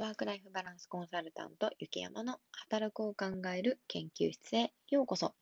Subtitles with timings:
[0.00, 5.34] ワークライフバランスコンサルタント、雪山の働くを考える研究室へようこそ。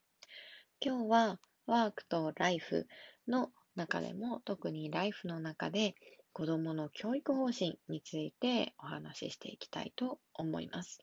[0.81, 2.89] 今日はワークとライフ
[3.29, 5.94] の中でも特にライフの中で
[6.33, 10.98] 子どもの教育方針についてお話ししていきたいと思います。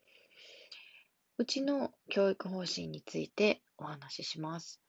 [1.38, 4.82] うちの教育方針についてお話しします。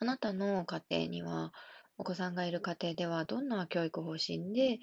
[0.00, 1.54] あなたの家庭には
[1.96, 4.80] お子さんがいる家庭ではどんな教育方針で、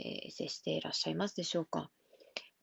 [0.00, 1.90] えー、接していらっしゃいますでしょうか？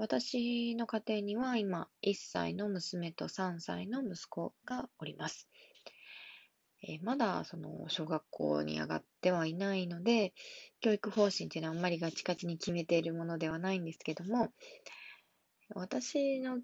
[0.01, 5.47] 私の家庭には今1歳の娘と3歳の息子がおります。
[6.81, 10.33] えー、まだその小学校に上がってはいないので、
[10.79, 14.49] 教育方針っていうのはあんまりガチガチに決めているものではないんですけども、
[15.75, 16.57] 私の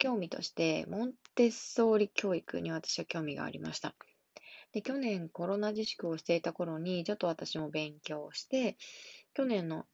[0.00, 3.94] 興味として、モンテッソーリ教育に私は興味がありました。
[4.72, 8.76] で、去年コロナ自粛をしていた頃に、ちょっと私も勉強をして、
[9.32, 9.86] 去年の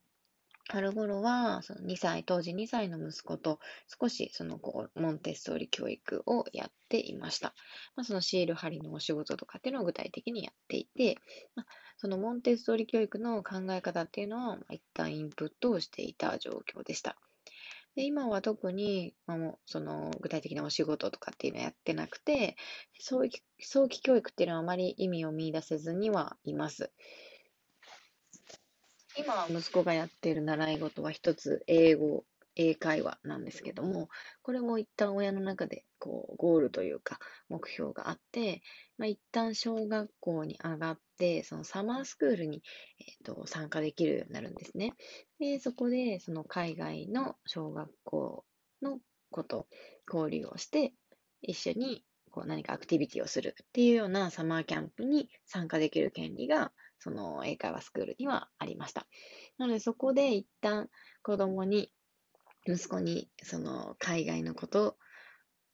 [0.70, 3.58] 春頃は、その2歳、当時2歳の息子と
[4.00, 7.54] 少しそのこうモンテッソーリ教育をやっていました。
[7.96, 11.18] まあ、そのシール貼りのお仕事とかっていうのを具体的にやっていて、
[11.56, 17.16] まあ、そのモンテッソーリ教育の考え方っていうのを一旦インプットをしていた状況でした。
[17.96, 22.56] で今は特に、まあ、もうその具体的なお仕事とかっていうのはやってなくて、
[23.00, 26.92] 早期早期教育っていうのはあまり意味を見出せずにはいます。
[29.16, 32.24] 今、息子がやっている習い事は一つ、英語、
[32.56, 34.08] 英会話なんですけども、
[34.42, 38.62] これも一旦親の中でこうゴールというか目標があって、
[38.98, 42.62] まあ、一旦小学校に上がって、そのサマースクールに、
[43.00, 44.94] えーと、参加できるようになるんですね。
[45.38, 48.44] で、そこでその海外の小学校
[48.82, 48.98] の
[49.30, 49.66] こと、
[50.12, 50.92] 交流をして、
[51.42, 59.06] 一緒にこう何かアクティビティをするっていうようなサマーキャンプに参加できる権利がその英会話スクールにはありました。
[59.58, 60.88] なのでそこで一旦
[61.22, 61.92] 子供に
[62.66, 64.96] 息子にその海外のことを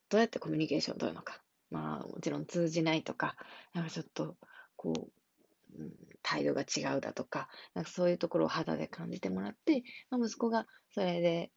[0.09, 1.43] どうやってコミュニケーションを取るのか。
[1.71, 3.37] まあもちろん通じないとか、
[3.75, 4.37] なんかちょっと
[4.77, 5.93] こう、うん、
[6.23, 11.51] 態度が違うだとか、なんかそういうところを肌で感じてもらって、まあ、息子がそれで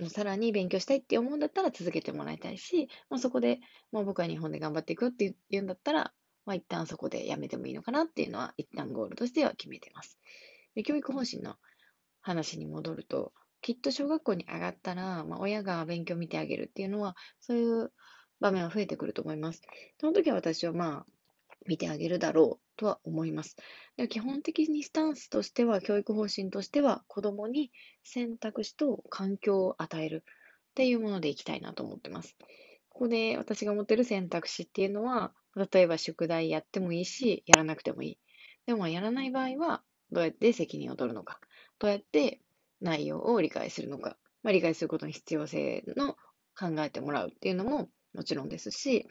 [0.00, 3.58] もうさらに勉強したいって思うんだったら続けてもらいたいし、まあ、そこで、
[3.90, 6.12] まあ、僕は日本で頑張っていくって言うんだったら、
[6.48, 10.18] まあ、一旦そこでやめてもいいのかなっていうのは、一旦ゴールとしては決めてます。
[10.74, 11.56] で教育方針の
[12.22, 17.92] 話に戻ると、きっと小学校に上がったら、まあ、親が勉強見てあげるっていうのは、そういう
[18.40, 19.60] 場面は増えてくると思います。
[20.00, 21.06] その時は私はまあ、
[21.66, 23.56] 見てあげるだろうとは思います。
[23.98, 27.70] で基本的にスタンスとしては、教育方針としては、子供に
[28.04, 30.24] 選択肢と環境を与える
[30.70, 32.38] っていうものでいきたいなと思ってます。
[32.90, 35.34] ここで私が持ってる選択肢っていうのは、
[35.72, 38.18] 例えば宿題やってもいいし、やらなくてもいい。
[38.66, 41.40] でもやらない場合は、どうやって責任を取るのか。
[41.78, 42.40] どうやって
[42.80, 46.14] 内容を理解するのか、まあ、理解することの必要性の
[46.58, 49.06] 考えてもらうっていうのももちろんですし、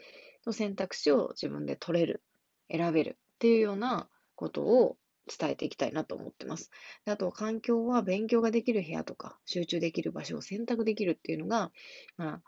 [0.51, 2.23] 選択肢を自分で取れる、
[2.69, 6.71] 選べるっていうようなことを伝えていきたいなと思ってます。
[7.05, 11.71] であと、環境は勉強ができる部屋とか、集中できる場所を選択できるっていうのが、
[12.15, 12.43] まあ、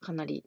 [0.00, 0.44] かなり、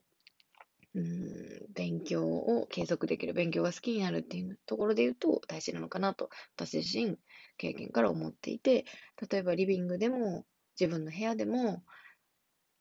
[0.96, 7.18] うん、勉強を継続できる、勉強が好きになるっていうところで言うと大事なのかなと、私自身
[7.58, 8.86] 経験から思っていて、
[9.30, 10.46] 例えばリビングでも、
[10.80, 11.84] 自分の部屋でも、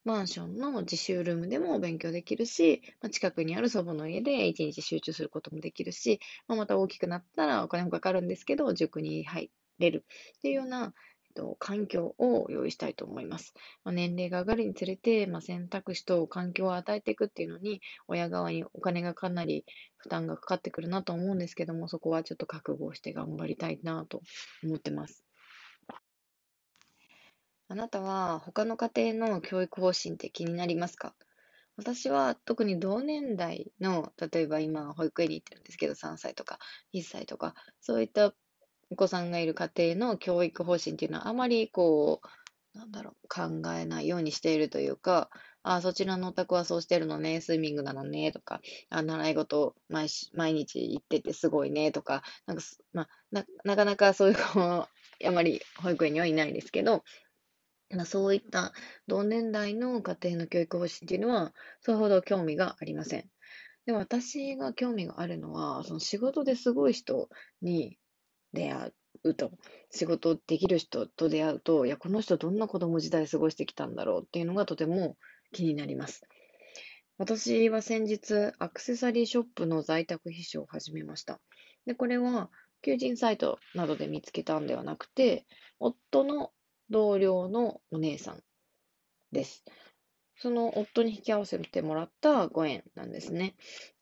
[0.04, 10.04] マンションの自習ルームでも勉強できるし、まあ、近くにある祖母の家で一日集中することもできるし、まあ、また大きくなったらお金もかかるんですけど、塾に入れる
[10.36, 10.92] っていうような、
[11.34, 13.53] と、環境を用意したいと思います。
[13.84, 19.65] まあ、年齢が上がるにつれて、まあ、選択肢と環境を与えていくっていうのに、親側にお金がかなり
[19.97, 24.23] 負担がかかってくるなと思うんですけども、そこはちょっと覚悟して頑張りたいなと
[24.62, 25.25] 思ってます。
[27.67, 31.15] あなたは他の家庭の教育方針って気になりますか？
[31.77, 36.59] 私は特に同年代の、例えば今保育園に行ってるんですけど、3歳とか
[36.93, 38.33] 1歳とか、そういった
[38.94, 45.31] お子さんがいる家庭の教育方針っていうのはあまりこう、なんだろう、考えないようにしているというか、
[45.64, 48.61] あ、そちらのお宅はそうしてるのね、スイミングなのね、とか、
[48.91, 52.62] あ、習い事毎毎日行っててすごいね、とか、なんか
[52.93, 54.88] まあ、な、なかなかそういう子、あ
[55.32, 57.02] まり保育園にはいないですけど、
[57.99, 58.73] あ、そういった
[59.08, 63.29] 同年代の家庭の教育方針っていうのは、それほど興味がありません。
[63.87, 67.29] で私が興味があるのは、その仕事ですごい人
[67.61, 67.99] に
[68.55, 68.93] 出会
[69.25, 69.53] うと、
[69.91, 75.17] 仕事できる人と出会うと、いや、この人どんな子供時代過ごしてきたんだろうっていうのがとても
[75.53, 76.23] 気になります。
[77.19, 81.41] 私は先日、アクセサリーショップの在宅秘書を始めました。
[81.87, 82.51] で、これは
[82.83, 85.47] 求人サイトなどで見つけたんではなくて、
[85.79, 86.51] 夫の
[86.91, 88.43] 同僚のお姉さん
[89.33, 89.65] です。
[90.36, 93.54] その夫に引き合わせてもらったご縁なんですね。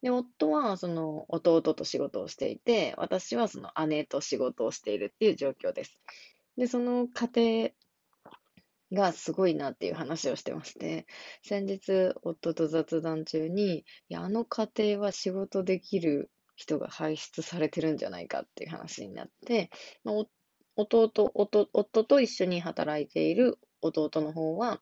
[0.03, 5.99] で、夫はその弟と仕事をしていて、私はその姉と仕事をしているっていう状況です。
[6.57, 7.73] で、その家
[8.93, 11.07] 庭がすごいなっていう話をしてまして、
[11.43, 19.71] 先日夫と雑談中に、いや、あの家庭は仕事できる人が輩出されてるんじゃないかっていう話になって、
[20.05, 20.15] まあ、
[20.77, 21.31] 弟夫、
[21.73, 24.81] 夫と一緒に働いている弟の方は、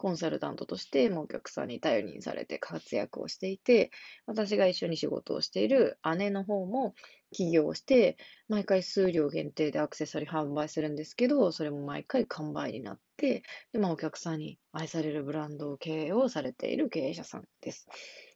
[0.00, 3.90] コンサルタントとしてもお客さんに頼りにされて活躍をしていて、
[4.24, 6.94] 私が一緒に仕事をしている姉の方も
[7.32, 8.16] 起業して、
[8.48, 13.42] 毎回数量限定でアクセサリー販売するんですけど、それも毎回完売になって、
[13.74, 17.86] で、まあ、お客さんに愛されるブランド経営をされている経営者さんです。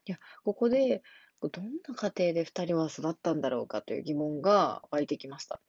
[0.04, 1.00] いや、ここで、
[1.40, 5.62] どんな家庭で2人は育ったんだろうかという疑問が湧いてきました。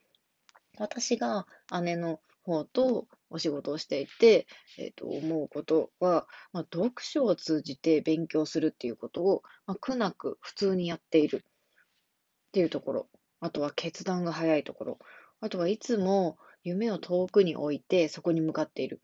[0.77, 1.47] 私が
[1.83, 4.47] 姉の方とお仕事をしていて、
[4.77, 11.43] えー、と思うことは、まあ、読書を通じて勉強するっていうことを、まあ、苦なく普通にやっている。
[11.45, 13.09] っていうところ、
[13.41, 14.99] あとは決断が早いところ、
[15.41, 19.01] あとはいつも夢を遠くに置いてそこに向かっている。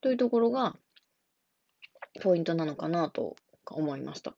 [0.00, 0.76] というところが
[2.22, 3.36] ポイントなのかなと
[3.66, 4.34] 思いました。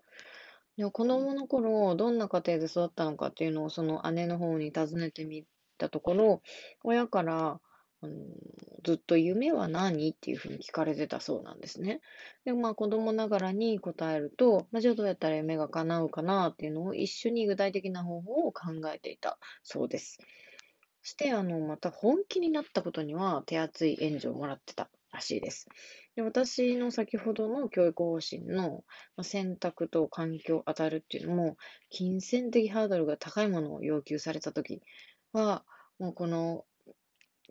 [0.77, 5.47] でも子供の頃、どんな家庭で育ったのかっていうのをその姉の方に尋ねてみ
[5.79, 6.43] たところ、
[6.85, 7.61] 親から、
[8.07, 8.15] あの
[8.85, 12.01] ずっと夢は何っていうふうに聞かれてたそうなんですね。
[12.45, 20.19] で、まあ子供ながらに答えると、まあ、じゃあどうやったら夢が叶うかなっていうのを一緒に具体的な方法を考えていたそうです。
[21.03, 25.67] そして、あの、また本気になったことには手厚い援助をもらってたらしいです。
[26.15, 28.85] で私の先ほどの教育方針の
[29.23, 31.57] 選択と環境を与えるっていうのも、
[31.91, 34.81] 金銭的ハードルが高いものを要求されたとき
[35.33, 35.65] は、
[35.99, 36.65] もうこの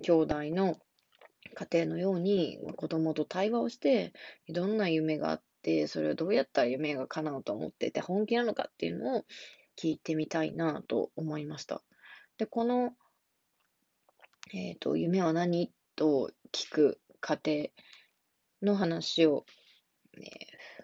[0.01, 0.77] 兄弟の
[1.53, 4.13] 家庭のように子供と対話をして、
[4.49, 9.25] どんな夢があって、それをどうやったら夢が叶うと思ってて、本気なのかっていうのを
[9.77, 11.81] 聞いてみたいなと思いました。
[12.37, 12.93] で、この、
[14.53, 17.69] え、ー、と、夢は何と聞く過程
[18.61, 19.45] の話を、
[20.17, 20.31] ね、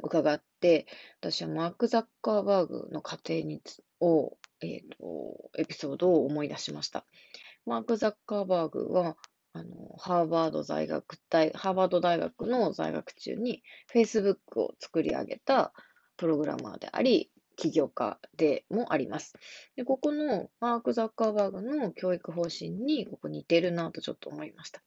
[0.01, 0.87] 伺って、
[1.19, 3.61] 私はマーク・ザッカーバーグの家庭に
[3.99, 7.05] を、えっ、ー、と、エピソードを思い出しました。
[7.65, 9.17] マーク・ザッカーバーグは、
[9.53, 13.63] あの、ハーバード在学大、ハーバード大学の在学中に
[13.93, 15.73] Facebook を作り上げた
[16.17, 19.33] プログラマーであり、起業家でもあります。
[19.75, 24.81] で、ここのマーク・ザッカーバーグの教育方針にここ似てるなとちょっと思いました。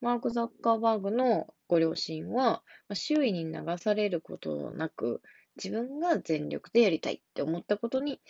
[0.00, 2.62] マーク・ザッカーバーグのご両親は、
[2.94, 5.20] 周囲に流されることなく、
[5.56, 8.20] 自分が全力でやりたいって思ったことに、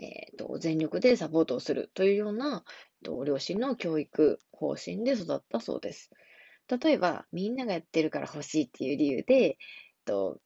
[0.00, 2.64] えーと、全力でサポートをするというような、
[3.04, 6.10] と、両親の教育方針で育ったそうです。
[6.82, 9.58] 例えば、みんながやってるから欲しいっていう理由で、
[10.04, 10.40] と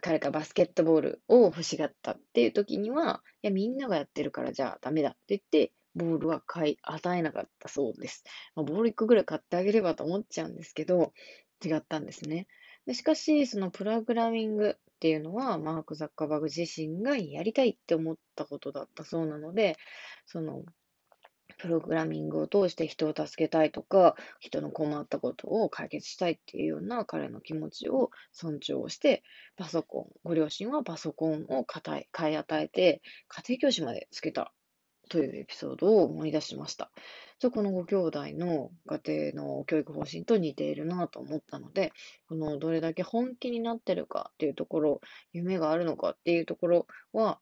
[0.00, 8.24] 彼がバスケットボールを欲しがったっていう時には、いや、みんながやってるからじゃあダメだって言って、ボールは買い与えなかったそうです。
[8.56, 11.12] まあ、ボール1個ぐらい買ってあげればと思っちゃうんですけど、
[11.64, 12.46] 違ったんですね。
[12.86, 19.76] でしかし、そのプログラミングっていうのは、マーク・ザッカーバーグ自身がやりたいって思ったことだったそうなので、
[20.24, 20.62] その、
[21.58, 29.22] プログラミングを通して人を助けたいとか、人の困ったことを解決したいっていうような彼の気持ちを尊重して、
[29.58, 34.54] パソコン、ご両親はパソコンを買い与えて、家庭教師までつけた。
[35.08, 36.90] というエピソードを思い出しました。
[37.38, 41.92] そこのご兄弟の家庭の教育方針と似ているなと思ったので、
[42.28, 45.00] このどれだけ本気になってるかっていうところ、
[45.32, 47.38] 夢があるのかっていうところは、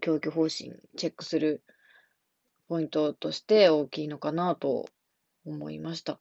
[0.00, 1.62] 教育方針チェックする
[2.68, 4.86] ポイントとして大きいのかなと
[5.44, 6.18] 思いました。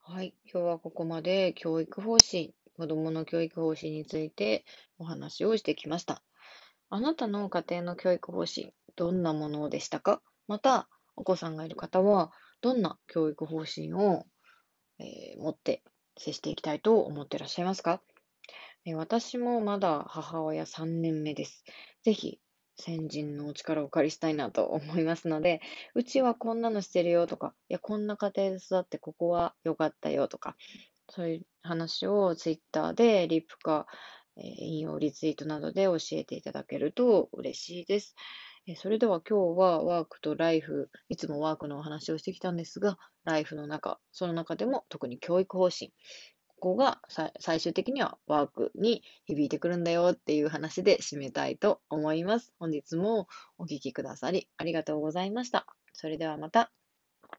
[0.00, 4.64] はい、今日はここまで教育方針、子どもの教育方針について
[4.98, 6.22] お話をしてきました。
[6.94, 10.20] あなたの家庭の教育方針、どんなものでしたか？
[10.46, 14.26] また、お子さんがいる方は、どんな教育方針を、
[14.98, 15.82] えー、持って
[16.18, 18.02] 接していきたいと思ってらっしゃいますか、
[18.84, 21.64] えー、私もまだ母親3年目です。
[22.04, 22.40] ぜひ、
[22.78, 25.62] 先人のお力をお借りしたいなと思いますので、
[25.94, 30.56] うちはこんなのしてるよとか、いや、こんな家庭で育ってここは良かったよとか、
[31.08, 33.86] そういう話をツイッターでリップか、
[34.36, 38.14] え引用リツイートなどで教えていただけると嬉しいです。
[38.66, 45.92] えそれでは今日はワークとライフ、いつもワークのお話をしてきたんですが、ライフの中、その中でも特に教育方針、
[46.62, 47.00] ここが
[47.40, 52.54] 最終的にはワークに響いてくるんだよっていう話で締めたいと思います。
[52.60, 53.26] 本日も
[53.58, 55.66] お聴きくださりありがとうございました。
[55.92, 56.81] それではまた。